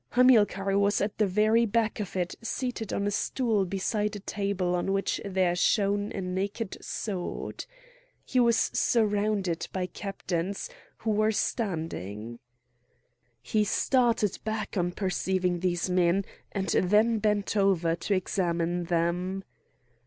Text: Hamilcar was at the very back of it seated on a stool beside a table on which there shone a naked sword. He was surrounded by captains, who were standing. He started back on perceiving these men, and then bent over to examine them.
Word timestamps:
Hamilcar 0.13 0.79
was 0.79 0.99
at 0.99 1.19
the 1.19 1.27
very 1.27 1.63
back 1.63 1.99
of 1.99 2.15
it 2.15 2.33
seated 2.41 2.91
on 2.91 3.05
a 3.05 3.11
stool 3.11 3.65
beside 3.65 4.15
a 4.15 4.19
table 4.19 4.73
on 4.73 4.93
which 4.93 5.21
there 5.23 5.55
shone 5.55 6.11
a 6.13 6.21
naked 6.21 6.75
sword. 6.83 7.67
He 8.25 8.39
was 8.39 8.57
surrounded 8.73 9.67
by 9.71 9.85
captains, 9.85 10.71
who 10.97 11.11
were 11.11 11.31
standing. 11.31 12.39
He 13.43 13.63
started 13.63 14.39
back 14.43 14.75
on 14.75 14.93
perceiving 14.93 15.59
these 15.59 15.87
men, 15.87 16.25
and 16.51 16.69
then 16.69 17.19
bent 17.19 17.55
over 17.55 17.95
to 17.97 18.15
examine 18.15 18.85
them. 18.85 19.43